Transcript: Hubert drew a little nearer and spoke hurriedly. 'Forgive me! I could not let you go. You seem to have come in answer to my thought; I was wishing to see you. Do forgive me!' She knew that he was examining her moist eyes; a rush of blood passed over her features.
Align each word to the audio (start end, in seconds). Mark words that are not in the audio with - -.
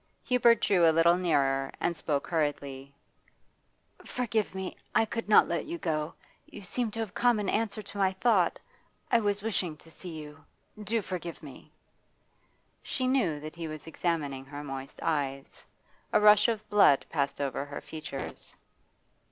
Hubert 0.23 0.61
drew 0.61 0.83
a 0.83 0.89
little 0.89 1.15
nearer 1.15 1.71
and 1.79 1.95
spoke 1.95 2.25
hurriedly. 2.27 2.95
'Forgive 4.03 4.55
me! 4.55 4.75
I 4.95 5.05
could 5.05 5.29
not 5.29 5.47
let 5.47 5.65
you 5.65 5.77
go. 5.77 6.15
You 6.47 6.61
seem 6.61 6.89
to 6.89 6.99
have 7.01 7.13
come 7.13 7.39
in 7.39 7.47
answer 7.47 7.83
to 7.83 7.97
my 7.99 8.13
thought; 8.13 8.57
I 9.11 9.19
was 9.19 9.43
wishing 9.43 9.77
to 9.77 9.91
see 9.91 10.09
you. 10.19 10.43
Do 10.83 11.03
forgive 11.03 11.43
me!' 11.43 11.71
She 12.81 13.05
knew 13.05 13.39
that 13.41 13.55
he 13.55 13.67
was 13.67 13.85
examining 13.85 14.43
her 14.45 14.63
moist 14.63 14.99
eyes; 15.03 15.63
a 16.11 16.19
rush 16.19 16.47
of 16.47 16.67
blood 16.67 17.05
passed 17.11 17.39
over 17.39 17.63
her 17.65 17.79
features. 17.79 18.55